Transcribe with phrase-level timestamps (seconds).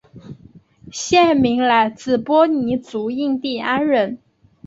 [0.91, 4.17] 县名来自波尼族印第安人。